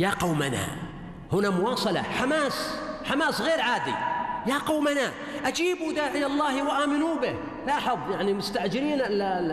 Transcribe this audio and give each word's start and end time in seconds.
يا 0.00 0.10
قومنا 0.10 0.66
هنا 1.32 1.50
مواصلة 1.50 2.02
حماس 2.02 2.74
حماس 3.04 3.40
غير 3.40 3.60
عادي. 3.60 3.94
يا 4.46 4.58
قومنا 4.58 5.12
أجيبوا 5.44 5.92
داعي 5.92 6.26
الله 6.26 6.62
وآمنوا 6.62 7.20
به. 7.20 7.34
لاحظ 7.66 7.98
يعني 8.10 8.34
مستعجلين 8.34 8.98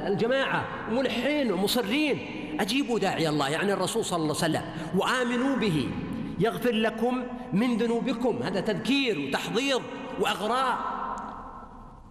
الجماعة 0.07 0.65
ملحين 0.91 1.51
ومصرين. 1.51 2.19
أجيبوا 2.59 2.99
داعي 2.99 3.29
الله 3.29 3.49
يعني 3.49 3.73
الرسول 3.73 4.05
صلى 4.05 4.17
الله 4.17 4.35
عليه 4.43 4.57
وسلم 4.59 4.61
وآمنوا 4.95 5.55
به. 5.55 5.89
يغفر 6.39 6.71
لكم 6.71 7.23
من 7.53 7.77
ذنوبكم. 7.77 8.43
هذا 8.43 8.59
تذكير 8.59 9.19
وتحضير 9.19 9.81
وأغراء. 10.19 10.77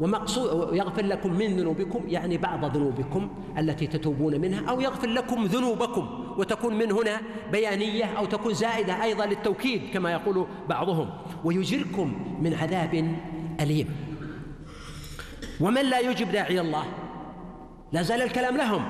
ومقصود 0.00 0.76
يغفر 0.76 1.04
لكم 1.04 1.32
من 1.32 1.56
ذنوبكم 1.56 2.08
يعني 2.08 2.38
بعض 2.38 2.76
ذنوبكم 2.76 3.30
التي 3.58 3.86
تتوبون 3.86 4.40
منها 4.40 4.70
أو 4.70 4.80
يغفر 4.80 5.08
لكم 5.08 5.44
ذنوبكم 5.44 6.34
وتكون 6.38 6.78
من 6.78 6.92
هنا 6.92 7.20
بيانية 7.52 8.04
أو 8.04 8.24
تكون 8.24 8.54
زائدة 8.54 9.02
أيضا 9.02 9.26
للتوكيد 9.26 9.82
كما 9.92 10.12
يقول 10.12 10.46
بعضهم. 10.68 11.10
ويجركم 11.44 12.36
من 12.42 12.54
عذاب 12.54 13.16
أليم. 13.60 13.88
ومن 15.60 15.82
لا 15.82 16.00
يجب 16.00 16.32
داعي 16.32 16.60
الله 16.60 16.84
لا 17.92 18.02
زال 18.02 18.22
الكلام 18.22 18.56
لهم. 18.56 18.82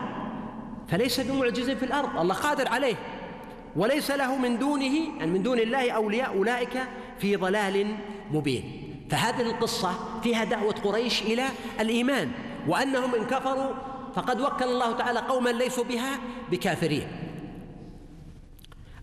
فليس 0.88 1.20
بمعجز 1.20 1.70
في 1.70 1.84
الأرض 1.84 2.18
الله 2.18 2.34
قادر 2.34 2.68
عليه. 2.68 2.96
وليس 3.76 4.10
له 4.10 4.38
من 4.38 4.58
دونه 4.58 5.18
يعني 5.18 5.30
من 5.30 5.42
دون 5.42 5.58
الله 5.58 5.90
أولياء 5.90 6.36
أولئك 6.36 6.82
في 7.18 7.36
ضلال 7.36 7.96
مبين. 8.32 8.85
فهذه 9.10 9.40
القصة 9.40 9.90
فيها 10.22 10.44
دعوة 10.44 10.74
قريش 10.84 11.22
إلى 11.22 11.44
الإيمان 11.80 12.30
وأنهم 12.68 13.14
إن 13.14 13.24
كفروا 13.24 13.72
فقد 14.14 14.40
وكل 14.40 14.64
الله 14.64 14.92
تعالى 14.92 15.18
قوما 15.18 15.50
ليسوا 15.50 15.84
بها 15.84 16.18
بكافرين. 16.50 17.08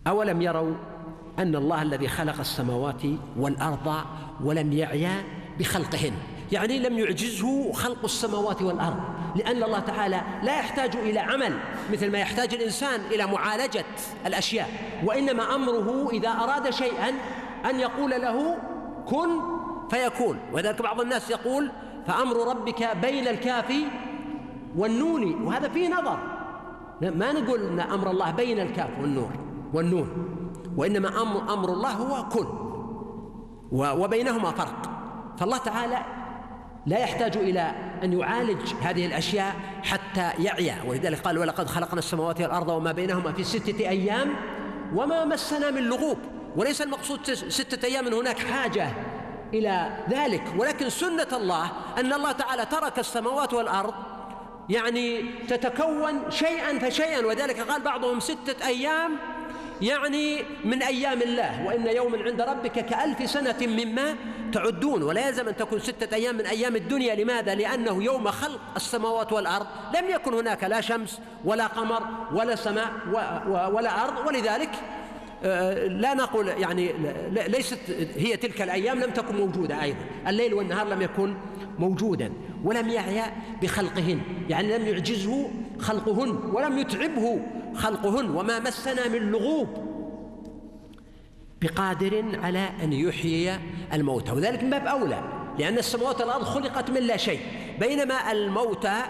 أولم 0.06 0.42
يروا 0.42 0.74
أن 1.38 1.56
الله 1.56 1.82
الذي 1.82 2.08
خلق 2.08 2.38
السماوات 2.40 3.02
والأرض 3.36 4.04
ولم 4.44 4.72
يعيا 4.72 5.24
بخلقهن؟ 5.58 6.12
يعني 6.52 6.78
لم 6.78 6.98
يعجزه 6.98 7.72
خلق 7.72 8.04
السماوات 8.04 8.62
والأرض 8.62 9.00
لأن 9.36 9.62
الله 9.62 9.78
تعالى 9.78 10.20
لا 10.42 10.58
يحتاج 10.58 10.96
إلى 10.96 11.18
عمل 11.18 11.58
مثل 11.92 12.12
ما 12.12 12.18
يحتاج 12.18 12.54
الإنسان 12.54 13.00
إلى 13.10 13.26
معالجة 13.26 13.84
الأشياء 14.26 14.68
وإنما 15.04 15.54
أمره 15.54 16.10
إذا 16.12 16.28
أراد 16.28 16.70
شيئا 16.70 17.08
أن 17.70 17.80
يقول 17.80 18.10
له 18.10 18.58
كن 19.06 19.28
فيكون. 19.90 20.38
وذلك 20.52 20.82
بعض 20.82 21.00
الناس 21.00 21.30
يقول 21.30 21.70
فأمر 22.06 22.48
ربك 22.48 22.96
بين 23.02 23.28
الكاف 23.28 23.72
والنون. 24.76 25.42
وهذا 25.44 25.68
فيه 25.68 25.88
نظر. 25.88 26.18
ما 27.02 27.32
نقول 27.32 27.60
أن 27.60 27.80
أمر 27.80 28.10
الله 28.10 28.30
بين 28.30 28.60
الكاف 28.60 28.90
والنور 29.00 29.30
والنون 29.74 30.08
وإنما 30.76 31.22
أمر, 31.22 31.54
أمر 31.54 31.72
الله 31.72 31.90
هو 31.90 32.28
كن 32.28 32.46
وبينهما 33.72 34.50
فرق. 34.50 34.90
فالله 35.38 35.58
تعالى 35.58 35.98
لا 36.86 36.98
يحتاج 36.98 37.36
إلى 37.36 37.74
أن 38.02 38.12
يعالج 38.12 38.74
هذه 38.82 39.06
الأشياء 39.06 39.54
حتى 39.82 40.42
يعيا. 40.42 40.76
ولذلك 40.86 41.18
قال 41.18 41.38
ولقد 41.38 41.66
خلقنا 41.66 41.98
السماوات 41.98 42.40
والأرض 42.40 42.68
وما 42.68 42.92
بينهما 42.92 43.32
في 43.32 43.44
ستة 43.44 43.88
أيام 43.88 44.28
وما 44.94 45.24
مسنا 45.24 45.70
من 45.70 45.82
لغوب. 45.82 46.18
وليس 46.56 46.82
المقصود 46.82 47.32
ستة 47.32 47.86
أيام 47.86 48.14
هناك 48.14 48.38
حاجة 48.38 48.88
إلى 49.52 49.96
ذلك. 50.10 50.42
ولكن 50.58 50.90
سنة 50.90 51.26
الله 51.32 51.70
أن 51.98 52.12
الله 52.12 52.32
تعالى 52.32 52.66
ترك 52.66 52.98
السماوات 52.98 53.54
والأرض 53.54 53.94
يعني 54.68 55.22
تتكون 55.48 56.30
شيئا 56.30 56.78
فشيئا. 56.78 57.26
وذلك 57.26 57.60
قال 57.60 57.82
بعضهم 57.82 58.20
ستة 58.20 58.66
أيام 58.66 59.16
يعني 59.82 60.42
من 60.64 60.82
أيام 60.82 61.22
الله. 61.22 61.66
وإن 61.66 61.86
يوما 61.86 62.22
عند 62.22 62.40
ربك 62.40 62.72
كألف 62.72 63.30
سنة 63.30 63.56
مما 63.60 64.16
تعدون. 64.52 65.02
ولا 65.02 65.28
يلزم 65.28 65.48
أن 65.48 65.56
تكون 65.56 65.80
ستة 65.80 66.14
أيام 66.14 66.34
من 66.34 66.46
أيام 66.46 66.76
الدنيا. 66.76 67.14
لماذا؟ 67.14 67.54
لأنه 67.54 68.04
يوم 68.04 68.30
خلق 68.30 68.60
السماوات 68.76 69.32
والأرض. 69.32 69.66
لم 69.96 70.10
يكن 70.10 70.34
هناك 70.34 70.64
لا 70.64 70.80
شمس 70.80 71.18
ولا 71.44 71.66
قمر 71.66 72.02
ولا 72.32 72.56
سماء 72.56 72.92
ولا 73.72 74.04
أرض. 74.04 74.26
ولذلك 74.26 74.70
لا 75.88 76.14
نقول 76.14 76.48
يعني 76.48 76.92
ليست 77.48 77.78
هي 78.16 78.36
تلك 78.36 78.62
الأيام 78.62 79.00
لم 79.00 79.10
تكن 79.10 79.36
موجودة 79.36 79.82
أيضا. 79.82 79.98
الليل 80.26 80.54
والنهار 80.54 80.88
لم 80.88 81.02
يكن 81.02 81.34
موجودا 81.78 82.32
ولم 82.64 82.88
يعيا 82.88 83.32
بخلقهن. 83.62 84.20
يعني 84.48 84.78
لم 84.78 84.88
يعجزه 84.88 85.50
خلقهن 85.78 86.28
ولم 86.30 86.78
يتعبه 86.78 87.40
خلقهن. 87.74 88.30
وما 88.30 88.58
مسنا 88.58 89.08
من 89.08 89.30
لغوب 89.30 89.68
بقادر 91.62 92.38
على 92.42 92.68
أن 92.82 92.92
يحيي 92.92 93.58
الموتى. 93.92 94.32
وذلك 94.32 94.62
من 94.62 94.70
باب 94.70 94.86
أولى 94.86 95.22
لأن 95.58 95.78
السماوات 95.78 96.20
والأرض 96.20 96.44
خلقت 96.44 96.90
من 96.90 97.02
لا 97.02 97.16
شيء. 97.16 97.40
بينما 97.80 98.32
الموتى 98.32 99.02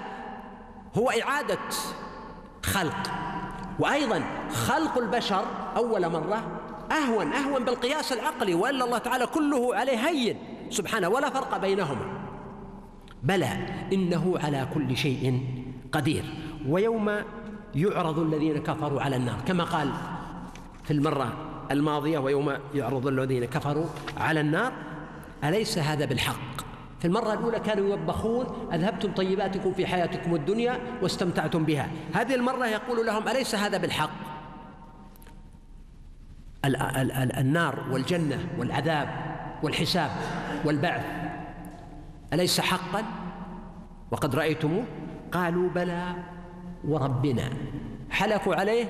هو 0.95 1.11
إعادة 1.11 1.59
خلق. 2.63 3.24
وأيضا 3.79 4.23
خلق 4.53 4.99
البشر 4.99 5.45
أول 5.77 6.09
مرة 6.11 6.43
أهون 6.93 7.33
أهون 7.33 7.65
بالقياس 7.65 8.13
العقلي 8.13 8.55
وإلا 8.55 8.85
الله 8.85 8.99
تعالى 8.99 9.27
كله 9.27 9.77
عليه 9.77 10.09
هين. 10.09 10.37
سبحانه 10.71 11.09
ولا 11.09 11.31
فرق 11.31 11.59
بينهما. 11.59 12.07
بلى 13.23 13.67
إنه 13.93 14.39
على 14.45 14.69
كل 14.75 14.97
شيء 14.97 15.47
قدير. 15.93 16.25
ويوم 16.69 17.11
يعرض 17.75 18.19
الذين 18.19 18.59
كفروا 18.59 19.03
على 19.03 19.17
النار 19.17 19.37
كما 19.47 19.65
قال 19.65 19.91
في 20.85 20.91
المرة 20.91 21.33
الماضية 21.71 22.19
ويوم 22.19 22.53
يعرض 22.75 23.07
الذين 23.07 23.45
كفروا 23.45 23.87
على 24.17 24.41
النار 24.41 24.73
أليس 25.45 25.79
هذا 25.79 26.05
بالحق؟ 26.05 26.54
في 27.05 27.09
المرة 27.09 27.33
الأولى 27.33 27.61
كانوا 27.61 27.89
يوبخون 27.89 28.73
أذهبتم 28.73 29.13
طيباتكم 29.13 29.73
في 29.73 29.87
حياتكم 29.87 30.35
الدنيا 30.35 30.81
واستمتعتم 31.03 31.65
بها. 31.65 31.89
هذه 32.15 32.35
المرة 32.35 32.67
يقول 32.67 33.07
لهم 33.07 33.29
أليس 33.29 33.55
هذا 33.55 33.79
بالحق؟ 33.79 34.11
ال 36.65 36.77
ال 36.77 37.13
ال 37.13 37.37
النار 37.37 37.85
والجنة 37.91 38.39
والعذاب 38.59 39.09
والحساب 39.63 40.11
والبعث. 40.65 41.05
أليس 42.33 42.61
حقا؟ 42.61 43.05
وقد 44.11 44.35
رأيتموه؟ 44.35 44.85
قالوا 45.33 45.69
بلى 45.71 46.15
وربنا. 46.85 47.51
حلفوا 48.11 48.55
عليه 48.55 48.87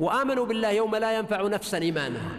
وآمنوا 0.00 0.46
بالله 0.46 0.70
يوم 0.70 0.96
لا 0.96 1.18
ينفع 1.18 1.48
نفسا 1.48 1.78
إيمانها. 1.78 2.30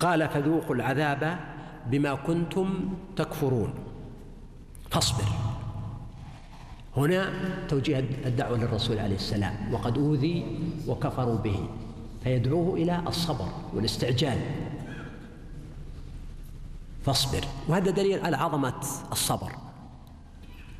قال 0.00 0.28
فذوقوا 0.28 0.74
العذاب 0.74 1.51
بما 1.90 2.14
كنتم 2.14 2.88
تكفرون. 3.16 3.74
فاصبر. 4.90 5.24
هنا 6.96 7.32
توجيه 7.68 7.98
الدعوة 7.98 8.58
للرسول 8.58 8.98
عليه 8.98 9.16
السلام. 9.16 9.74
وقد 9.74 9.98
أوذي 9.98 10.58
وكفروا 10.88 11.36
به. 11.38 11.68
فيدعوه 12.24 12.74
إلى 12.74 13.02
الصبر 13.06 13.48
والاستعجال. 13.74 14.38
فاصبر. 17.04 17.44
وهذا 17.68 17.90
دليل 17.90 18.24
على 18.24 18.36
عظمة 18.36 18.80
الصبر 19.12 19.52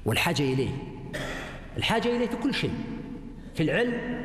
والحاجة 0.05 0.43
إليه. 0.43 0.77
الحاجة 1.77 2.17
إليه 2.17 2.29
في 2.29 2.37
كل 2.37 2.55
شيء. 2.55 2.75
في 3.55 3.63
العلم 3.63 4.23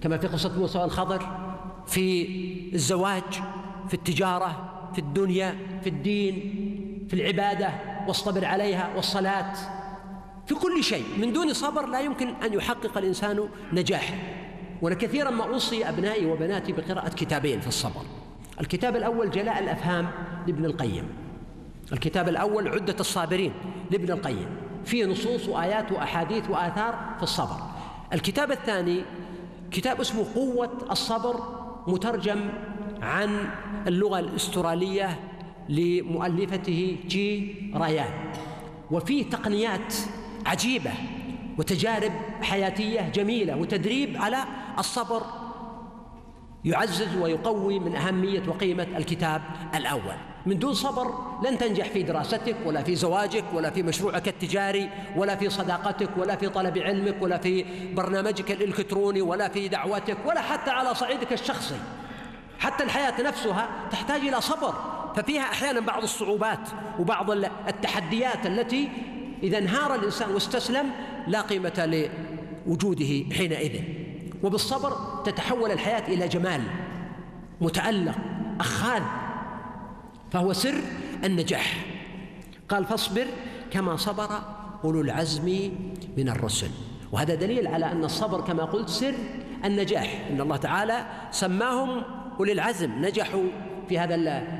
كما 0.00 0.18
في 0.18 0.26
قصة 0.26 0.58
موسى 0.58 0.78
والخضر 0.78 1.44
في 1.86 2.28
الزواج 2.74 3.42
في 3.88 3.94
التجارة 3.94 4.70
في 4.94 4.98
الدنيا 4.98 5.54
في 5.82 5.88
الدين 5.88 6.34
في 7.08 7.14
العبادة 7.14 7.70
واصطبر 8.08 8.44
عليها 8.44 8.90
والصلاة. 8.96 9.52
في 10.46 10.54
كل 10.54 10.84
شيء. 10.84 11.04
من 11.18 11.32
دون 11.32 11.52
صبر 11.52 11.86
لا 11.86 12.00
يمكن 12.00 12.28
أن 12.28 12.52
يحقق 12.52 12.98
الإنسان 12.98 13.48
نجاح. 13.72 14.14
ولكثيرا 14.82 15.30
ما 15.30 15.44
أوصي 15.44 15.88
أبنائي 15.88 16.26
وبناتي 16.26 16.72
بقراءة 16.72 17.08
كتابين 17.08 17.60
في 17.60 17.68
الصبر. 17.68 18.02
الكتاب 18.60 18.96
الأول 18.96 19.30
جلاء 19.30 19.58
الأفهام 19.62 20.08
لابن 20.46 20.64
القيم. 20.64 21.04
الكتاب 21.92 22.28
الأول 22.28 22.68
عدة 22.68 22.96
الصابرين 23.00 23.52
لابن 23.90 24.12
القيم. 24.12 24.46
فيه 24.84 25.04
نصوص 25.06 25.48
وآيات 25.48 25.92
وأحاديث 25.92 26.50
وآثار 26.50 27.14
في 27.16 27.22
الصبر. 27.22 27.56
الكتاب 28.12 28.50
الثاني 28.50 29.04
كتاب 29.70 30.00
اسمه 30.00 30.24
قوة 30.34 30.70
الصبر 30.90 31.40
مترجم 31.86 32.50
عن 33.02 33.48
اللغة 33.86 34.18
الأسترالية 34.18 35.20
لمؤلفته 35.68 36.96
جي 37.06 37.54
رايان 37.74 38.32
وفيه 38.90 39.30
تقنيات 39.30 39.94
عجيبة 40.46 40.90
وتجارب 41.58 42.12
حياتية 42.42 43.00
جميلة 43.08 43.56
وتدريب 43.56 44.16
على 44.16 44.38
الصبر 44.78 45.22
يعزز 46.64 47.16
ويقوي 47.16 47.78
من 47.78 47.96
أهمية 47.96 48.42
وقيمة 48.48 48.86
الكتاب 48.96 49.42
الأول. 49.74 50.14
من 50.46 50.58
دون 50.58 50.74
صبر 50.74 51.14
لن 51.44 51.58
تنجح 51.58 51.88
في 51.88 52.02
دراستك 52.02 52.56
ولا 52.66 52.82
في 52.82 52.94
زواجك 52.94 53.44
ولا 53.54 53.70
في 53.70 53.82
مشروعك 53.82 54.28
التجاري 54.28 54.90
ولا 55.16 55.36
في 55.36 55.50
صداقتك 55.50 56.10
ولا 56.16 56.36
في 56.36 56.48
طلب 56.48 56.78
علمك 56.78 57.16
ولا 57.20 57.38
في 57.38 57.64
برنامجك 57.94 58.50
الإلكتروني 58.50 59.22
ولا 59.22 59.48
في 59.48 59.68
دعوتك 59.68 60.16
ولا 60.26 60.40
حتى 60.40 60.70
على 60.70 60.94
صعيدك 60.94 61.32
الشخصي. 61.32 61.76
حتى 62.64 62.84
الحياة 62.84 63.22
نفسها 63.22 63.68
تحتاج 63.90 64.20
إلى 64.20 64.40
صبر 64.40 64.74
ففيها 65.16 65.42
أحيانا 65.42 65.80
بعض 65.80 66.02
الصعوبات 66.02 66.68
وبعض 66.98 67.30
التحديات 67.68 68.46
التي 68.46 68.88
إذا 69.42 69.58
انهار 69.58 69.94
الإنسان 69.94 70.30
واستسلم 70.30 70.90
لا 71.26 71.40
قيمة 71.40 72.08
لوجوده 72.66 73.34
حينئذ. 73.36 73.82
وبالصبر 74.42 75.22
تتحول 75.24 75.70
الحياة 75.70 76.08
إلى 76.08 76.28
جمال 76.28 76.62
متألق 77.60 78.14
أخاذ 78.60 79.02
فهو 80.32 80.52
سر 80.52 80.74
النجاح. 81.24 81.84
قال 82.68 82.84
فاصبر 82.84 83.26
كما 83.70 83.96
صبر 83.96 84.28
أولو 84.84 85.00
العزم 85.00 85.70
من 86.16 86.28
الرسل. 86.28 86.70
وهذا 87.12 87.34
دليل 87.34 87.66
على 87.66 87.92
أن 87.92 88.04
الصبر 88.04 88.40
كما 88.40 88.64
قلت 88.64 88.88
سر 88.88 89.14
النجاح. 89.64 90.26
إن 90.30 90.40
الله 90.40 90.56
تعالى 90.56 91.06
سماهم 91.30 92.02
أولي 92.40 92.52
العزم 92.52 92.90
نجحوا 93.00 93.44
في 93.88 93.98
هذا 93.98 94.14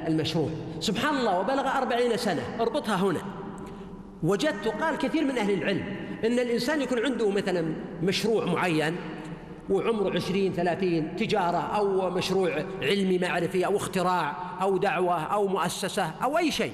المشروع. 0.06 0.48
سبحان 0.80 1.16
الله 1.16 1.40
وبلغ 1.40 1.78
أربعين 1.78 2.16
سنة. 2.16 2.42
اربطها 2.60 2.96
هنا. 2.96 3.20
وجدت 4.22 4.68
قال 4.68 4.98
كثير 4.98 5.24
من 5.24 5.38
أهل 5.38 5.54
العلم 5.54 5.84
أن 6.24 6.38
الإنسان 6.38 6.82
يكون 6.82 7.04
عنده 7.04 7.30
مثلا 7.30 7.74
مشروع 8.02 8.44
معين 8.44 8.96
وعمره 9.70 10.14
عشرين 10.14 10.52
ثلاثين 10.52 11.16
تجارة 11.16 11.56
أو 11.56 12.10
مشروع 12.10 12.64
علمي 12.82 13.18
معرفي 13.18 13.66
أو 13.66 13.76
اختراع 13.76 14.36
أو 14.62 14.76
دعوة 14.76 15.22
أو 15.22 15.48
مؤسسة 15.48 16.10
أو 16.22 16.38
أي 16.38 16.50
شيء. 16.50 16.72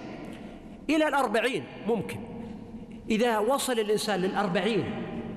إلى 0.90 1.08
الأربعين 1.08 1.64
ممكن. 1.86 2.16
إذا 3.10 3.38
وصل 3.38 3.72
الإنسان 3.72 4.20
للأربعين 4.20 4.84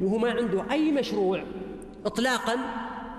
وهو 0.02 0.18
ما 0.18 0.32
عنده 0.32 0.64
أي 0.72 0.92
مشروع 0.92 1.44
إطلاقا 2.06 2.56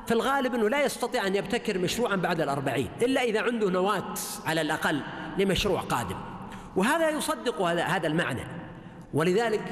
في 0.06 0.12
الغالب 0.14 0.54
أنه 0.54 0.68
لا 0.68 0.84
يستطيع 0.84 1.26
أن 1.26 1.34
يبتكر 1.34 1.78
مشروعا 1.78 2.16
بعد 2.16 2.40
الأربعين 2.40 2.88
إلا 3.02 3.22
إذا 3.22 3.42
عنده 3.42 3.70
نواة 3.70 4.14
على 4.46 4.60
الأقل 4.60 5.00
لمشروع 5.38 5.80
قادم. 5.80 6.16
وهذا 6.76 7.10
يصدق 7.10 7.62
هذا 7.62 7.84
هذا 7.84 8.06
المعنى. 8.06 8.44
ولذلك 9.14 9.62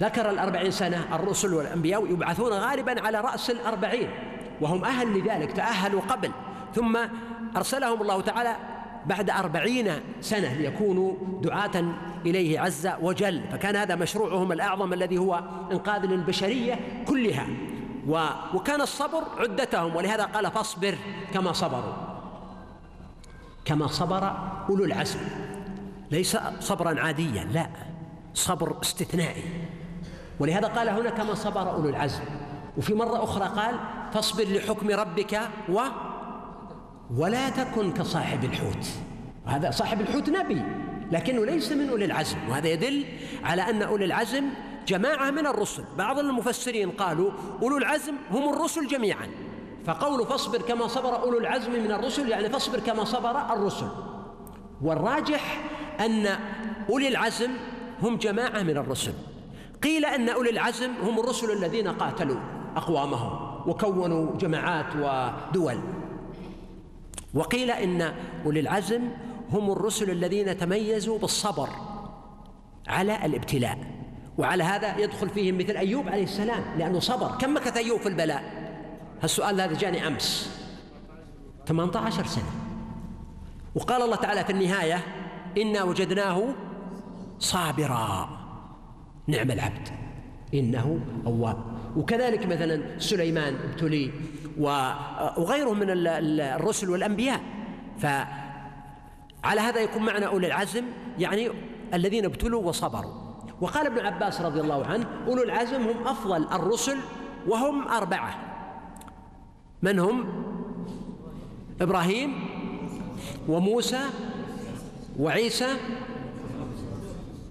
ذكر 0.00 0.30
الأربعين 0.30 0.70
سنة 0.70 1.16
الرسل 1.16 1.54
والأنبياء 1.54 2.06
يبعثون 2.06 2.52
غالبا 2.52 3.00
على 3.00 3.20
رأس 3.20 3.50
الأربعين 3.50 4.10
وهم 4.60 4.84
أهل 4.84 5.18
لذلك 5.18 5.52
تأهلوا 5.52 6.00
قبل. 6.00 6.30
ثم 6.74 6.98
أرسلهم 7.56 8.02
الله 8.02 8.20
تعالى 8.20 8.56
بعد 9.06 9.30
أربعين 9.30 9.90
سنة 10.20 10.54
ليكونوا 10.54 11.14
دعاة 11.42 11.84
إليه 12.26 12.60
عز 12.60 12.88
وجل. 13.00 13.42
فكان 13.52 13.76
هذا 13.76 13.94
مشروعهم 13.94 14.52
الأعظم 14.52 14.92
الذي 14.92 15.18
هو 15.18 15.42
إنقاذ 15.72 16.06
للبشرية 16.06 16.78
كلها. 17.08 17.46
وكان 18.54 18.80
الصبر 18.80 19.22
عدتهم 19.38 19.96
ولهذا 19.96 20.24
قال 20.24 20.50
فاصبر 20.50 20.98
كما 21.34 21.52
صبروا. 21.52 21.94
كما 23.64 23.86
صبر 23.86 24.32
أولو 24.68 24.84
العزم. 24.84 25.20
ليس 26.10 26.38
صبرا 26.60 27.00
عاديا 27.00 27.44
لا. 27.44 27.68
صبر 28.34 28.76
استثنائي. 28.82 29.44
ولهذا 30.40 30.68
قال 30.68 30.88
هنا 30.88 31.10
كما 31.10 31.34
صبر 31.34 31.70
أولو 31.70 31.88
العزم. 31.88 32.24
وفي 32.76 32.94
مرة 32.94 33.24
أخرى 33.24 33.44
قال 33.44 33.74
فاصبر 34.12 34.44
لحكم 34.44 34.90
ربك 34.90 35.40
و 35.68 35.80
ولا 37.16 37.50
تكن 37.50 37.92
كصاحب 37.92 38.44
الحوت. 38.44 38.86
هذا 39.46 39.70
صاحب 39.70 40.00
الحوت 40.00 40.28
نبي 40.28 40.62
لكنه 41.12 41.44
ليس 41.44 41.72
من 41.72 41.88
أولي 41.88 42.04
العزم. 42.04 42.38
وهذا 42.48 42.68
يدل 42.68 43.04
على 43.44 43.62
أن 43.62 43.82
أولي 43.82 44.04
العزم 44.04 44.44
جماعة 44.88 45.30
من 45.30 45.46
الرسل 45.46 45.84
بعض 45.98 46.18
المفسرين 46.18 46.90
قالوا 46.90 47.30
أولو 47.62 47.76
العزم 47.76 48.14
هم 48.30 48.54
الرسل 48.54 48.86
جميعا. 48.86 49.28
فقول 49.86 50.26
فاصبر 50.26 50.62
كما 50.62 50.86
صبر 50.86 51.22
أولو 51.22 51.38
العزم 51.38 51.72
من 51.72 51.92
الرسل 51.92 52.28
يعني 52.28 52.48
فاصبر 52.48 52.80
كما 52.80 53.04
صبر 53.04 53.52
الرسل. 53.52 53.88
والراجح 54.82 55.60
أن 56.00 56.26
أولي 56.90 57.08
العزم 57.08 57.50
هم 58.02 58.16
جماعة 58.16 58.62
من 58.62 58.76
الرسل. 58.76 59.12
قيل 59.82 60.04
أن 60.04 60.28
أولي 60.28 60.50
العزم 60.50 60.90
هم 61.02 61.20
الرسل 61.20 61.50
الذين 61.50 61.88
قاتلوا 61.88 62.40
أقوامهم 62.76 63.60
وكونوا 63.68 64.36
جماعات 64.36 64.86
ودول. 64.96 65.80
وقيل 67.34 67.70
أن 67.70 68.14
أولي 68.46 68.60
العزم 68.60 69.08
هم 69.52 69.70
الرسل 69.70 70.10
الذين 70.10 70.58
تميزوا 70.58 71.18
بالصبر 71.18 71.68
على 72.88 73.26
الابتلاء. 73.26 73.97
وعلى 74.38 74.64
هذا 74.64 74.98
يدخل 74.98 75.28
فيهم 75.28 75.58
مثل 75.58 75.76
أيوب 75.76 76.08
عليه 76.08 76.24
السلام 76.24 76.64
لأنه 76.78 77.00
صبر. 77.00 77.38
كم 77.38 77.54
مكث 77.54 77.76
أيوب 77.76 78.00
في 78.00 78.08
البلاء؟ 78.08 78.42
هالسؤال 79.22 79.60
هذا 79.60 79.74
جاني 79.78 80.06
أمس. 80.06 80.50
18 81.66 82.26
سنة. 82.26 82.50
وقال 83.74 84.02
الله 84.02 84.16
تعالى 84.16 84.44
في 84.44 84.52
النهاية 84.52 85.00
إنا 85.58 85.82
وجدناه 85.82 86.54
صابرا. 87.38 88.28
نعم 89.26 89.50
العبد. 89.50 89.88
إنه 90.54 91.00
أواب. 91.26 91.64
وكذلك 91.96 92.46
مثلا 92.46 92.98
سليمان 92.98 93.54
ابتلي 93.54 94.10
وغيره 94.58 95.72
من 95.74 95.86
الرسل 95.90 96.90
والأنبياء. 96.90 97.40
فعلى 97.98 99.60
هذا 99.60 99.80
يكون 99.80 100.02
معنى 100.02 100.26
أولي 100.26 100.46
العزم 100.46 100.84
يعني 101.18 101.50
الذين 101.94 102.24
ابتلوا 102.24 102.62
وصبروا. 102.62 103.27
وقال 103.60 103.86
ابن 103.86 104.06
عباس 104.06 104.40
رضي 104.40 104.60
الله 104.60 104.86
عنه 104.86 105.06
أولو 105.26 105.42
العزم 105.42 105.82
هم 105.82 106.06
أفضل 106.06 106.44
الرسل 106.52 106.98
وهم 107.48 107.88
أربعة 107.88 108.34
من 109.82 109.98
هم؟ 109.98 110.44
إبراهيم 111.80 112.48
وموسى 113.48 114.00
وعيسى 115.18 115.76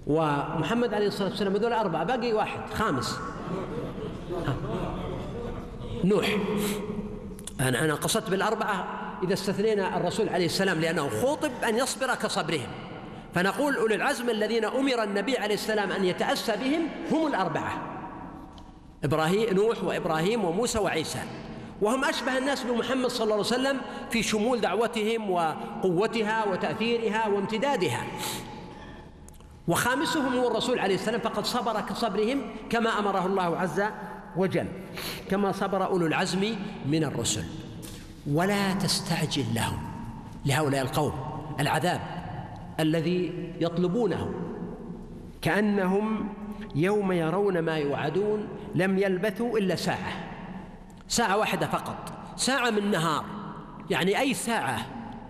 ومحمد 0.06 0.94
عليه 0.94 1.06
الصلاة 1.06 1.28
والسلام 1.28 1.56
هذول 1.56 1.72
أربعة 1.72 2.04
باقي 2.04 2.32
واحد 2.32 2.60
خامس. 2.74 3.18
نوح 6.04 6.36
أنا 7.60 7.84
أنا 7.84 7.94
قصدت 7.94 8.30
بالأربعة 8.30 8.84
إذا 9.22 9.32
استثنينا 9.32 9.96
الرسول 9.96 10.28
عليه 10.28 10.46
السلام 10.46 10.80
لأنه 10.80 11.08
خوطب 11.08 11.50
أن 11.68 11.76
يصبر 11.76 12.14
كصبرهم 12.14 12.87
فنقول 13.34 13.76
أولي 13.76 13.94
العزم 13.94 14.30
الذين 14.30 14.64
أمر 14.64 15.02
النبي 15.02 15.38
عليه 15.38 15.54
السلام 15.54 15.92
أن 15.92 16.04
يتأسى 16.04 16.52
بهم 16.52 16.88
هم 17.12 17.26
الأربعة. 17.26 17.72
إبراهيم 19.04 19.54
نوح 19.54 19.84
وإبراهيم 19.84 20.44
وموسى 20.44 20.78
وعيسى. 20.78 21.20
وهم 21.80 22.04
أشبه 22.04 22.38
الناس 22.38 22.62
بمحمد 22.62 23.06
صلى 23.06 23.24
الله 23.24 23.34
عليه 23.34 23.44
وسلم 23.44 23.80
في 24.10 24.22
شمول 24.22 24.60
دعوتهم 24.60 25.30
وقوتها 25.30 26.44
وتأثيرها 26.44 27.28
وامتدادها. 27.28 28.04
وخامسهم 29.68 30.36
هو 30.38 30.48
الرسول 30.48 30.78
عليه 30.78 30.94
السلام 30.94 31.20
فقد 31.20 31.46
صبر 31.46 31.80
كصبرهم 31.80 32.42
كما 32.70 32.98
أمره 32.98 33.26
الله 33.26 33.58
عز 33.58 33.82
وجل 34.36 34.66
كما 35.30 35.52
صبر 35.52 35.86
أولو 35.86 36.06
العزم 36.06 36.54
من 36.86 37.04
الرسل. 37.04 37.44
ولا 38.32 38.72
تستعجل 38.72 39.44
لهم 39.54 39.78
لهؤلاء 40.46 40.82
القوم 40.82 41.12
العذاب. 41.60 42.17
الذي 42.80 43.52
يطلبونه. 43.60 44.34
كأنهم 45.42 46.28
يوم 46.74 47.12
يرون 47.12 47.58
ما 47.58 47.76
يوعدون 47.76 48.48
لم 48.74 48.98
يلبثوا 48.98 49.58
إلا 49.58 49.76
ساعة. 49.76 50.12
ساعة 51.08 51.36
واحدة 51.36 51.66
فقط. 51.66 52.12
ساعة 52.36 52.70
من 52.70 52.90
نهار. 52.90 53.24
يعني 53.90 54.20
أي 54.20 54.34
ساعة؟ 54.34 54.86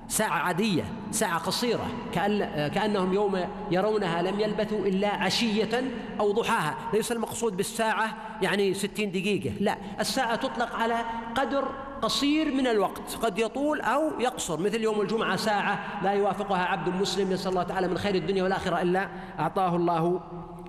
ساعة 0.08 0.38
عادية 0.38 0.84
ساعة 1.10 1.38
قصيرة. 1.38 1.86
كأن 2.12 2.68
كأنهم 2.68 3.12
يوم 3.12 3.38
يرونها 3.70 4.22
لم 4.22 4.40
يلبثوا 4.40 4.86
إلا 4.86 5.08
عشية 5.08 5.82
أو 6.20 6.32
ضحاها. 6.32 6.74
ليس 6.92 7.12
المقصود 7.12 7.56
بالساعة 7.56 8.16
يعني 8.42 8.74
ستين 8.74 9.10
دقيقة. 9.10 9.52
لا 9.60 9.76
الساعة 10.00 10.36
تطلق 10.36 10.76
على 10.76 10.96
قدر 11.34 11.68
قصير 12.02 12.54
من 12.54 12.66
الوقت 12.66 13.14
قد 13.22 13.38
يطول 13.38 13.80
أو 13.80 14.20
يقصر. 14.20 14.60
مثل 14.60 14.82
يوم 14.82 15.00
الجمعة 15.00 15.36
ساعة 15.36 15.78
لا 16.02 16.12
يوافقها 16.12 16.64
عبد 16.64 16.88
مسلم 16.88 17.32
يسأل 17.32 17.50
الله 17.50 17.62
تعالى 17.62 17.88
من 17.88 17.98
خير 17.98 18.14
الدنيا 18.14 18.42
والآخرة 18.42 18.82
إلا 18.82 19.08
أعطاه 19.38 19.76
الله 19.76 20.20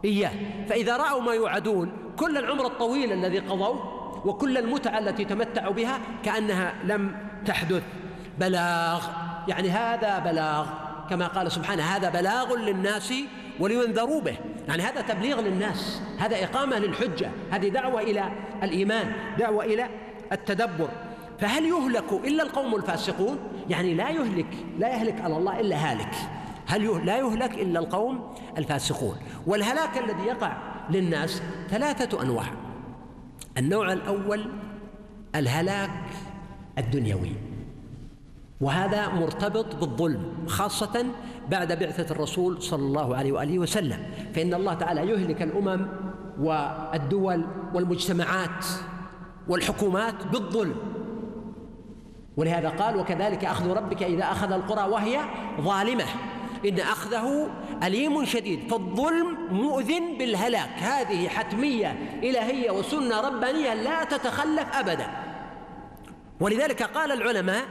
إياه. 0.05 0.31
فإذا 0.69 0.97
رأوا 0.97 1.21
ما 1.21 1.33
يوعدون 1.33 1.91
كل 2.17 2.37
العمر 2.37 2.65
الطويل 2.65 3.11
الذي 3.11 3.39
قضوه 3.39 3.99
وكل 4.25 4.57
المتعة 4.57 4.99
التي 4.99 5.25
تمتعوا 5.25 5.73
بها 5.73 5.99
كأنها 6.23 6.73
لم 6.83 7.15
تحدث. 7.45 7.83
بلاغ 8.39 9.03
يعني 9.47 9.69
هذا 9.69 10.19
بلاغ 10.19 10.67
كما 11.09 11.27
قال 11.27 11.51
سبحانه 11.51 11.83
هذا 11.83 12.09
بلاغ 12.09 12.55
للناس 12.55 13.13
ولينذروا 13.59 14.21
به. 14.21 14.35
يعني 14.67 14.83
هذا 14.83 15.01
تبليغ 15.01 15.41
للناس 15.41 16.01
هذا 16.19 16.43
إقامة 16.43 16.79
للحجة 16.79 17.31
هذه 17.51 17.69
دعوة 17.69 18.01
إلى 18.01 18.31
الإيمان 18.63 19.13
دعوة 19.39 19.65
إلى 19.65 19.89
التدبر. 20.31 20.89
فهل 21.39 21.65
يهلك 21.65 22.11
إلا 22.11 22.43
القوم 22.43 22.75
الفاسقون؟ 22.75 23.37
يعني 23.69 23.93
لا 23.93 24.09
يهلك 24.09 24.57
لا 24.79 24.87
يهلك 24.87 25.21
على 25.21 25.37
الله 25.37 25.59
إلا 25.59 25.91
هالك. 25.91 26.15
هل 26.67 27.05
لا 27.05 27.17
يهلك 27.17 27.53
إلا 27.53 27.79
القوم 27.79 28.33
الفاسقون. 28.57 29.15
والهلاك 29.47 29.97
الذي 29.97 30.23
يقع 30.27 30.57
للناس 30.89 31.41
ثلاثة 31.69 32.21
أنواع. 32.21 32.45
النوع 33.57 33.93
الأول 33.93 34.51
الهلاك 35.35 36.03
الدنيوي. 36.77 37.31
وهذا 38.61 39.07
مرتبط 39.07 39.75
بالظلم 39.75 40.47
خاصة 40.47 41.05
بعد 41.49 41.79
بعثة 41.79 42.11
الرسول 42.15 42.61
صلى 42.61 42.81
الله 42.81 43.15
عليه 43.15 43.31
وآله 43.31 43.59
وسلم. 43.59 43.99
فإن 44.35 44.53
الله 44.53 44.73
تعالى 44.73 45.01
يهلك 45.01 45.41
الأمم 45.41 45.87
والدول 46.39 47.45
والمجتمعات 47.73 48.65
والحكومات 49.47 50.27
بالظلم. 50.27 50.75
ولهذا 52.39 52.69
قال 52.69 52.97
وكذلك 52.97 53.45
أخذ 53.45 53.69
ربك 53.69 54.03
إذا 54.03 54.23
أخذ 54.23 54.51
القرى 54.51 54.89
وهي 54.89 55.19
ظالمة. 55.61 56.05
إن 56.65 56.79
أخذه 56.79 57.47
أليم 57.83 58.25
شديد. 58.25 58.71
فالظلم 58.71 59.37
مؤذن 59.51 60.17
بالهلاك. 60.17 60.69
هذه 60.79 61.27
حتمية 61.27 62.19
إلهية 62.23 62.71
وسنة 62.71 63.21
ربانية 63.21 63.73
لا 63.73 64.03
تتخلف 64.03 64.75
أبدا. 64.75 65.07
ولذلك 66.39 66.83
قال 66.83 67.11
العلماء 67.11 67.65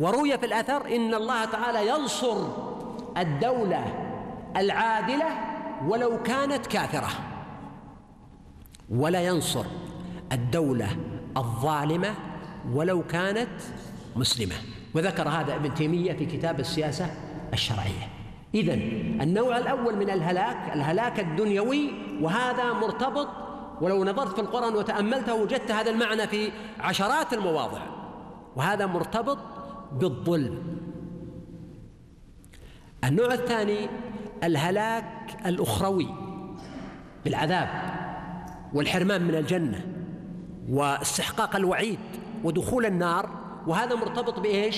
وروي 0.00 0.38
في 0.38 0.46
الأثر 0.46 0.96
إن 0.96 1.14
الله 1.14 1.44
تعالى 1.44 1.88
ينصر 1.88 2.46
الدولة 3.16 3.84
العادلة 4.56 5.28
ولو 5.88 6.22
كانت 6.22 6.66
كافرة. 6.66 7.08
ولا 8.90 9.20
ينصر 9.20 9.64
الدولة 10.32 10.88
الظالمة 11.36 12.14
ولو 12.72 13.02
كانت 13.02 13.48
مسلمة. 14.16 14.54
وذكر 14.94 15.28
هذا 15.28 15.54
ابن 15.54 15.74
تيمية 15.74 16.12
في 16.12 16.26
كتاب 16.26 16.60
السياسة 16.60 17.10
الشرعية. 17.52 18.08
إذا 18.54 18.74
النوع 19.22 19.58
الأول 19.58 19.96
من 19.96 20.10
الهلاك 20.10 20.72
الهلاك 20.72 21.20
الدنيوي 21.20 21.90
وهذا 22.20 22.72
مرتبط 22.72 23.28
ولو 23.80 24.04
نظرت 24.04 24.34
في 24.34 24.40
القرآن 24.40 24.74
وتأملته 24.74 25.34
وجدت 25.34 25.70
هذا 25.70 25.90
المعنى 25.90 26.26
في 26.26 26.52
عشرات 26.80 27.32
المواضع. 27.32 27.80
وهذا 28.56 28.86
مرتبط 28.86 29.38
بالظلم. 29.92 30.62
النوع 33.04 33.34
الثاني 33.34 33.88
الهلاك 34.44 35.36
الأخروي 35.46 36.08
بالعذاب 37.24 37.68
والحرمان 38.74 39.22
من 39.22 39.34
الجنة 39.34 39.86
واستحقاق 40.68 41.56
الوعيد. 41.56 41.98
ودخول 42.44 42.86
النار 42.86 43.30
وهذا 43.66 43.94
مرتبط 43.94 44.38
بإيش؟ 44.38 44.76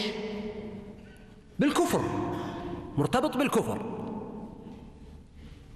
بالكفر. 1.59 2.03
مرتبط 2.99 3.37
بالكفر. 3.37 3.99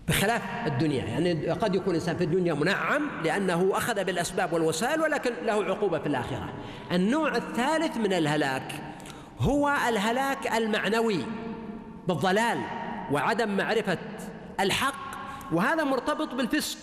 بخلاف 0.08 0.42
الدنيا. 0.66 1.04
يعني 1.04 1.50
قد 1.50 1.74
يكون 1.74 1.90
الإنسان 1.90 2.16
في 2.16 2.24
الدنيا 2.24 2.54
منعم 2.54 3.10
لأنه 3.24 3.70
أخذ 3.72 4.04
بالأسباب 4.04 4.52
والوسائل 4.52 5.00
ولكن 5.00 5.32
له 5.44 5.64
عقوبة 5.64 5.98
في 5.98 6.06
الآخرة. 6.06 6.52
النوع 6.92 7.36
الثالث 7.36 7.96
من 7.96 8.12
الهلاك 8.12 8.72
هو 9.40 9.76
الهلاك 9.88 10.52
المعنوي 10.52 11.18
بالضلال 12.08 12.58
وعدم 13.12 13.56
معرفة 13.56 13.98
الحق 14.60 15.12
وهذا 15.52 15.84
مرتبط 15.84 16.34
بالفسق. 16.34 16.78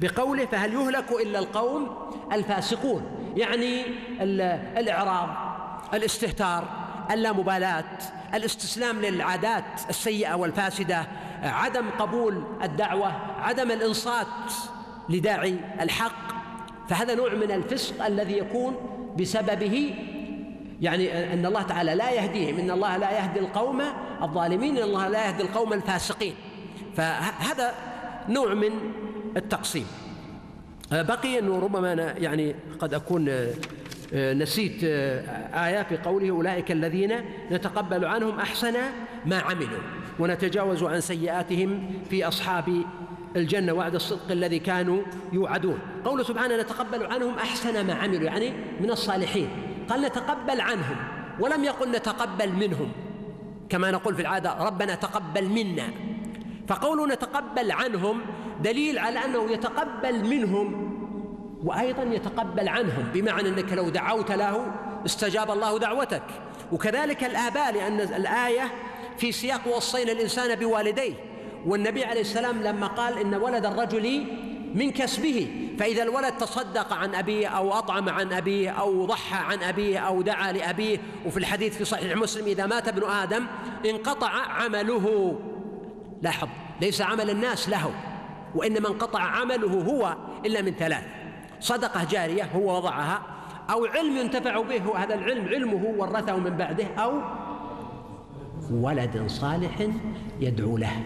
بقوله 0.00 0.46
فهل 0.46 0.74
يهلك 0.74 1.12
إلا 1.22 1.38
القوم 1.38 1.88
الفاسقون. 2.32 3.17
يعني 3.36 3.82
الإعراض 4.78 5.28
الاستهتار 5.94 6.64
اللامبالاة 7.10 7.84
الاستسلام 8.34 9.00
للعادات 9.00 9.64
السيئة 9.90 10.34
والفاسدة 10.34 11.06
عدم 11.42 11.90
قبول 11.98 12.42
الدعوة 12.62 13.12
عدم 13.40 13.70
الإنصات 13.70 14.26
لداعي 15.08 15.56
الحق. 15.80 16.28
فهذا 16.88 17.14
نوع 17.14 17.34
من 17.34 17.50
الفسق 17.50 18.06
الذي 18.06 18.38
يكون 18.38 18.76
بسببه 19.18 19.94
يعني 20.80 21.32
أن 21.32 21.46
الله 21.46 21.62
تعالى 21.62 21.94
لا 21.94 22.10
يهديهم 22.10 22.58
إن 22.58 22.70
الله 22.70 22.96
لا 22.96 23.10
يهدي 23.10 23.40
القوم 23.40 23.82
الظالمين 24.22 24.76
إن 24.76 24.82
الله 24.82 25.08
لا 25.08 25.26
يهدي 25.26 25.42
القوم 25.42 25.72
الفاسقين. 25.72 26.34
فهذا 26.96 27.74
نوع 28.28 28.54
من 28.54 28.70
التقسيم. 29.36 29.86
بقي 30.92 31.38
أنه 31.38 31.58
ربما 31.58 31.92
أنا 31.92 32.18
يعني 32.18 32.54
قد 32.78 32.94
أكون 32.94 33.28
آه، 33.28 33.52
آه، 34.14 34.34
نسيت 34.34 34.84
آية 35.54 35.82
في 35.82 35.96
قوله 35.96 36.30
أولئك 36.30 36.72
الذين 36.72 37.14
نتقبل 37.50 38.04
عنهم 38.04 38.40
أحسن 38.40 38.74
ما 39.26 39.38
عملوا 39.38 39.80
ونتجاوز 40.18 40.82
عن 40.82 41.00
سيئاتهم 41.00 41.90
في 42.10 42.28
أصحاب 42.28 42.82
الجنة 43.36 43.72
وعد 43.72 43.94
الصدق 43.94 44.30
الذي 44.30 44.58
كانوا 44.58 45.02
يوعدون. 45.32 45.78
قوله 46.04 46.22
سبحانه 46.22 46.56
نتقبل 46.56 47.06
عنهم 47.06 47.34
أحسن 47.34 47.86
ما 47.86 47.94
عملوا 47.94 48.22
يعني 48.22 48.52
من 48.80 48.90
الصالحين. 48.90 49.48
قال 49.88 50.02
نتقبل 50.02 50.60
عنهم 50.60 50.96
ولم 51.40 51.64
يقل 51.64 51.90
نتقبل 51.90 52.52
منهم. 52.52 52.92
كما 53.68 53.90
نقول 53.90 54.14
في 54.14 54.22
العادة 54.22 54.64
ربنا 54.64 54.94
تقبل 54.94 55.48
منا. 55.48 55.90
فقول 56.68 57.12
نتقبل 57.12 57.72
عنهم 57.72 58.20
دليل 58.62 58.98
على 58.98 59.24
أنه 59.24 59.50
يتقبل 59.50 60.24
منهم 60.24 60.88
وأيضا 61.64 62.02
يتقبل 62.02 62.68
عنهم 62.68 63.04
بمعنى 63.14 63.48
أنك 63.48 63.72
لو 63.72 63.88
دعوت 63.88 64.32
له 64.32 64.72
استجاب 65.06 65.50
الله 65.50 65.78
دعوتك. 65.78 66.22
وكذلك 66.72 67.24
الآباء 67.24 67.72
لأن 67.72 68.00
الآية 68.00 68.70
في 69.18 69.32
سياق 69.32 69.76
وصينا 69.76 70.12
الإنسان 70.12 70.54
بوالديه. 70.54 71.14
والنبي 71.66 72.04
عليه 72.04 72.20
السلام 72.20 72.62
لما 72.62 72.86
قال 72.86 73.18
إن 73.18 73.34
ولد 73.34 73.66
الرجل 73.66 74.24
من 74.74 74.90
كسبه 74.90 75.48
فإذا 75.78 76.02
الولد 76.02 76.32
تصدق 76.32 76.92
عن 76.92 77.14
أبيه 77.14 77.48
أو 77.48 77.72
أطعم 77.72 78.08
عن 78.08 78.32
أبيه 78.32 78.70
أو 78.70 79.04
ضحى 79.04 79.36
عن 79.36 79.62
أبيه 79.62 79.98
أو 79.98 80.22
دعا 80.22 80.52
لأبيه. 80.52 80.98
وفي 81.26 81.36
الحديث 81.36 81.76
في 81.76 81.84
صحيح 81.84 82.16
مسلم 82.16 82.46
إذا 82.46 82.66
مات 82.66 82.88
ابن 82.88 83.10
آدم 83.10 83.46
انقطع 83.86 84.30
عمله. 84.30 85.38
لاحظ 86.22 86.48
ليس 86.80 87.02
عمل 87.02 87.30
الناس 87.30 87.68
له. 87.68 88.07
وإنما 88.54 88.88
انقطع 88.88 89.20
عمله 89.20 89.82
هو 89.82 90.16
إلا 90.46 90.62
من 90.62 90.72
ثلاث. 90.72 91.04
صدقة 91.60 92.04
جارية 92.04 92.44
هو 92.44 92.76
وضعها 92.76 93.22
أو 93.70 93.84
علم 93.84 94.16
ينتفع 94.16 94.62
به 94.62 94.98
هذا 94.98 95.14
العلم 95.14 95.48
علمه 95.48 95.94
ورثه 95.96 96.36
من 96.36 96.56
بعده 96.56 96.86
أو 96.98 97.20
ولد 98.70 99.24
صالح 99.26 99.88
يدعو 100.40 100.76
له. 100.76 101.04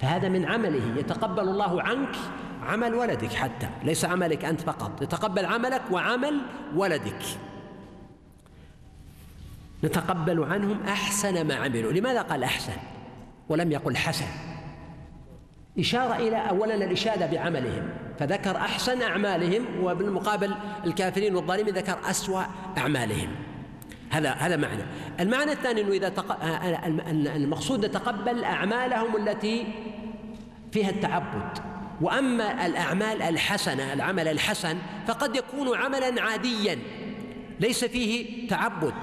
فهذا 0.00 0.28
من 0.28 0.44
عمله 0.44 0.98
يتقبل 0.98 1.42
الله 1.42 1.82
عنك 1.82 2.16
عمل 2.62 2.94
ولدك 2.94 3.32
حتى. 3.32 3.68
ليس 3.84 4.04
عملك 4.04 4.44
أنت 4.44 4.60
فقط 4.60 5.02
يتقبل 5.02 5.46
عملك 5.46 5.82
وعمل 5.90 6.40
ولدك. 6.76 7.22
نتقبل 9.84 10.44
عنهم 10.44 10.82
أحسن 10.82 11.46
ما 11.46 11.54
عملوا. 11.54 11.92
لماذا 11.92 12.22
قال 12.22 12.44
أحسن؟ 12.44 12.72
ولم 13.48 13.72
يقل 13.72 13.96
حسن. 13.96 14.26
إشارة 15.78 16.16
إلى 16.16 16.36
أولا 16.36 16.74
الإشادة 16.74 17.26
بعملهم 17.26 17.88
فذكر 18.18 18.56
أحسن 18.56 19.02
أعمالهم 19.02 19.66
وبالمقابل 19.82 20.54
الكافرين 20.86 21.36
والظالمين 21.36 21.74
ذكر 21.74 21.98
أسوأ 22.10 22.42
أعمالهم. 22.78 23.28
هذا 24.10 24.30
هذا 24.30 24.56
معنى. 24.56 24.82
المعنى 25.20 25.52
الثاني 25.52 25.80
أنه 25.80 25.92
إذا 25.92 26.08
تق... 26.08 26.44
المقصود 27.36 27.84
نتقبل 27.86 28.44
أعمالهم 28.44 29.16
التي 29.16 29.66
فيها 30.72 30.90
التعبد. 30.90 31.58
وأما 32.00 32.66
الأعمال 32.66 33.22
الحسنة 33.22 33.92
العمل 33.92 34.28
الحسن 34.28 34.76
فقد 35.06 35.36
يكون 35.36 35.76
عملا 35.76 36.22
عاديا 36.22 36.78
ليس 37.60 37.84
فيه 37.84 38.48
تعبد. 38.48 38.94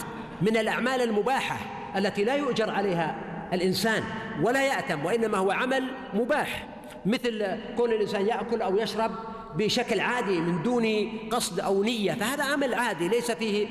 من 0.41 0.57
الأعمال 0.57 1.01
المباحة 1.01 1.57
التي 1.95 2.23
لا 2.23 2.35
يؤجر 2.35 2.69
عليها 2.69 3.30
الإنسان 3.53 4.03
ولا 4.41 4.65
يأتم 4.65 5.05
وإنما 5.05 5.37
هو 5.37 5.51
عمل 5.51 5.83
مباح 6.13 6.67
مثل 7.05 7.57
كون 7.77 7.91
الإنسان 7.91 8.27
يأكل 8.27 8.61
أو 8.61 8.77
يشرب 8.77 9.11
بشكل 9.55 9.99
عادي 9.99 10.39
من 10.39 10.63
دون 10.63 11.11
قصد 11.31 11.59
أو 11.59 11.83
نية 11.83 12.13
فهذا 12.13 12.43
عمل 12.43 12.73
عادي 12.73 13.07
ليس 13.07 13.31
فيه 13.31 13.67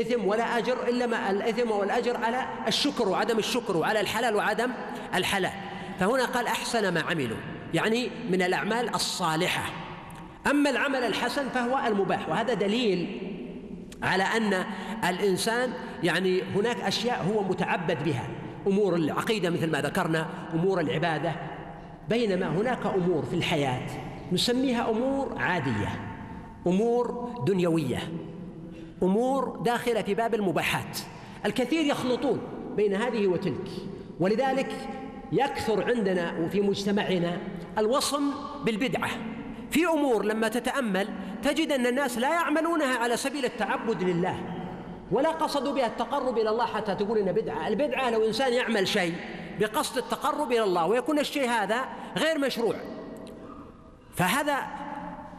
إثم 0.00 0.24
ولا 0.24 0.58
أجر 0.58 0.88
إلا 0.88 1.06
ما 1.06 1.30
الإثم 1.30 1.70
والأجر 1.70 2.16
على 2.16 2.46
الشكر 2.68 3.08
وعدم 3.08 3.38
الشكر 3.38 3.76
وعلى 3.76 4.00
الحلال 4.00 4.36
وعدم 4.36 4.70
الحلال. 5.14 5.52
فهنا 6.00 6.24
قال 6.24 6.46
أحسن 6.46 6.94
ما 6.94 7.00
عملوا 7.00 7.36
يعني 7.74 8.10
من 8.30 8.42
الأعمال 8.42 8.94
الصالحة. 8.94 9.72
أما 10.50 10.70
العمل 10.70 11.04
الحسن 11.04 11.48
فهو 11.48 11.86
المباح 11.86 12.28
وهذا 12.28 12.54
دليل 12.54 13.20
على 14.02 14.22
أن 14.22 14.64
الإنسان 15.08 15.72
يعني 16.02 16.42
هناك 16.42 16.80
أشياء 16.80 17.26
هو 17.34 17.42
متعبد 17.42 18.04
بها. 18.04 18.28
أمور 18.68 18.96
العقيدة 18.96 19.50
مثل 19.50 19.70
ما 19.70 19.80
ذكرنا 19.80 20.26
أمور 20.54 20.80
العبادة. 20.80 21.32
بينما 22.08 22.48
هناك 22.48 22.86
أمور 22.86 23.22
في 23.22 23.36
الحياة 23.36 23.86
نسميها 24.32 24.90
أمور 24.90 25.38
عادية 25.38 25.88
أمور 26.66 27.34
دنيوية 27.46 27.98
أمور 29.02 29.62
داخلة 29.64 30.02
في 30.02 30.14
باب 30.14 30.34
المباحات. 30.34 30.98
الكثير 31.46 31.86
يخلطون 31.86 32.40
بين 32.76 32.94
هذه 32.94 33.26
وتلك 33.26 33.68
ولذلك 34.20 34.72
يكثر 35.32 35.84
عندنا 35.84 36.38
وفي 36.38 36.60
مجتمعنا 36.60 37.38
الوصم 37.78 38.30
بالبدعة. 38.64 39.10
في 39.70 39.86
أمور 39.86 40.24
لما 40.24 40.48
تتأمل 40.48 41.08
تجد 41.42 41.72
أن 41.72 41.86
الناس 41.86 42.18
لا 42.18 42.28
يعملونها 42.34 42.98
على 42.98 43.16
سبيل 43.16 43.44
التعبد 43.44 44.02
لله. 44.02 44.57
ولا 45.10 45.30
قصدوا 45.30 45.72
بها 45.72 45.86
التقرب 45.86 46.38
إلى 46.38 46.50
الله 46.50 46.66
حتى 46.66 46.94
تقول 46.94 47.18
إن 47.18 47.32
بدعة. 47.32 47.68
البدعة 47.68 48.10
لو 48.10 48.26
إنسان 48.26 48.52
يعمل 48.52 48.88
شيء 48.88 49.14
بقصد 49.60 49.98
التقرب 49.98 50.52
إلى 50.52 50.62
الله 50.62 50.86
ويكون 50.86 51.18
الشيء 51.18 51.48
هذا 51.48 51.84
غير 52.16 52.38
مشروع. 52.38 52.74
فهذا 54.14 54.56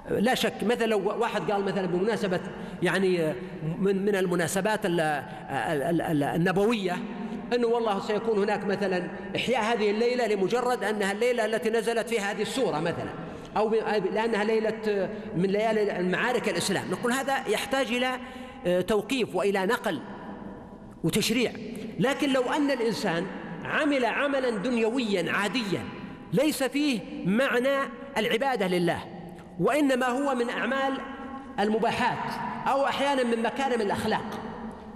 لا 0.10 0.36
شك 0.36 0.64
مثلا 0.64 0.86
لو 0.86 1.14
واحد 1.20 1.52
قال 1.52 1.66
مثلا 1.66 1.86
بمناسبة 1.86 2.40
يعني 2.84 3.34
من 3.80 4.06
من 4.06 4.16
المناسبات 4.16 4.80
النبوية 4.86 6.98
أنه 7.54 7.68
والله 7.68 8.00
سيكون 8.00 8.38
هناك 8.38 8.66
مثلا 8.66 9.08
إحياء 9.36 9.64
هذه 9.64 9.92
الليلة 9.92 10.28
لمجرد 10.28 10.84
أنها 10.84 11.12
الليلة 11.12 11.46
التي 11.46 11.70
نزلت 11.70 12.10
فيها 12.10 12.32
هذه 12.32 12.42
السورة 12.42 12.80
مثلا 12.80 13.10
أو 13.58 13.70
لأنها 14.14 14.44
ليلة 14.44 15.10
من 15.36 15.50
ليالي 15.50 16.00
المعارك 16.00 16.50
الإسلام. 16.50 16.92
نقول 16.92 17.12
هذا 17.12 17.34
يحتاج 17.48 17.88
إلى 17.88 18.20
توقيف 18.88 19.36
وإلى 19.36 19.66
نقل 19.66 20.00
وتشريع. 21.04 21.51
لكن 22.00 22.34
لو 22.34 22.42
أن 22.42 22.72
الإنسان 22.72 23.25
عمل 23.63 24.06
عملا 24.06 24.50
دنيويا 24.50 25.32
عاديا 25.32 25.84
ليس 26.34 26.63
فيه 26.63 27.00
معنى 27.25 27.78
العبادة 28.18 28.68
لله 28.68 29.04
وإنما 29.60 30.08
هو 30.08 30.36
من 30.36 30.50
أعمال 30.50 30.94
المباحات 31.60 32.34
أو 32.68 32.86
أحيانا 32.86 33.24
من 33.24 33.44
مكارم 33.44 33.82
الأخلاق 33.82 34.39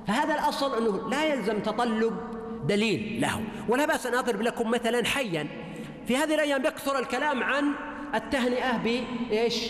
فهذا 0.07 0.33
الأصل 0.33 0.77
أنه 0.77 1.09
لا 1.09 1.33
يلزم 1.33 1.59
تطلب 1.59 2.17
دليل 2.67 3.21
له. 3.21 3.41
ولا 3.69 3.85
بأس 3.85 4.05
أن 4.05 4.15
أضرب 4.15 4.41
لكم 4.41 4.71
مثلا 4.71 5.05
حيا. 5.05 5.47
في 6.07 6.17
هذه 6.17 6.33
الأيام 6.33 6.65
يكثر 6.65 6.99
الكلام 6.99 7.43
عن 7.43 7.65
التهنئة 8.15 8.77
بإيش؟ 8.77 9.69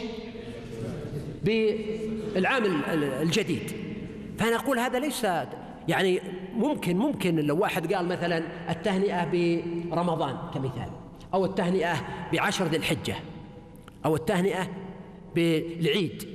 بالعام 1.44 2.82
الجديد. 3.22 3.83
فنقول 4.40 4.80
هذا 4.80 5.00
ليس 5.00 5.28
يعني 5.88 6.22
ممكن 6.56 6.98
ممكن 6.98 7.36
لو 7.36 7.58
واحد 7.58 7.94
قال 7.94 8.08
مثلا 8.08 8.44
التهنئة 8.70 9.26
برمضان 9.32 10.38
كمثال 10.54 10.90
أو 11.34 11.46
التهنئة 11.46 11.94
بعشر 12.34 12.66
ذي 12.66 12.78
الحجة 12.78 13.16
أو 14.06 14.16
التهنئة 14.16 14.68
بالعيد 15.36 16.28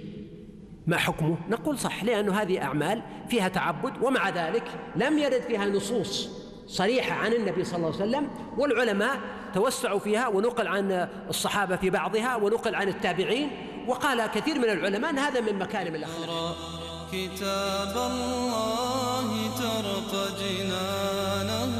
ما 0.86 0.96
حكمه؟ 0.96 1.36
نقول 1.50 1.78
صح 1.78 2.04
لأن 2.04 2.30
هذه 2.30 2.62
أعمال 2.62 3.02
فيها 3.28 3.48
تعبد 3.48 3.92
ومع 4.02 4.28
ذلك 4.28 4.64
لم 4.96 5.18
يرد 5.18 5.42
فيها 5.42 5.66
نصوص 5.66 6.30
صريحة 6.66 7.14
عن 7.14 7.32
النبي 7.32 7.64
صلى 7.64 7.76
الله 7.76 7.92
عليه 7.92 7.96
وسلم 7.96 8.28
والعلماء 8.58 9.20
توسعوا 9.54 9.98
فيها 9.98 10.28
ونقل 10.28 10.68
عن 10.68 11.08
الصحابة 11.28 11.76
في 11.76 11.90
بعضها 11.90 12.36
ونقل 12.36 12.74
عن 12.74 12.88
التابعين 12.88 13.50
وقال 13.88 14.26
كثير 14.26 14.58
من 14.58 14.64
العلماء 14.64 15.14
هذا 15.14 15.40
من 15.40 15.58
مكارم 15.58 15.94
الأخلاق 15.94 16.77
كتاب 17.12 17.94
الله 18.10 19.28
ترقى 19.58 20.24
جنانه 20.40 21.74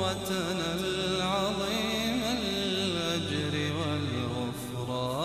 وتنى 0.00 0.70
العظيم 0.80 2.22
الأجر 2.40 3.54
والغفران. 3.78 5.22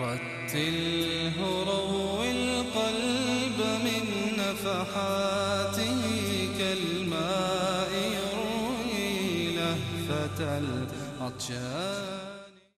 رتله 0.00 1.36
روي 1.72 2.30
القلب 2.30 3.58
من 3.86 4.04
نفحاته 4.38 6.02
كالماء 6.58 7.92
يروي 8.16 9.56
لهفة 9.56 10.38
العطشان 10.58 12.05